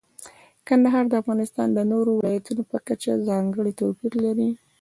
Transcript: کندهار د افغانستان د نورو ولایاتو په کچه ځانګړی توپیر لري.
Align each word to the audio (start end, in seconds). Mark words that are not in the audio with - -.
کندهار 0.67 1.05
د 1.09 1.13
افغانستان 1.21 1.67
د 1.73 1.79
نورو 1.91 2.09
ولایاتو 2.19 2.53
په 2.71 2.77
کچه 2.87 3.11
ځانګړی 3.27 3.71
توپیر 3.79 4.13
لري. 4.25 4.49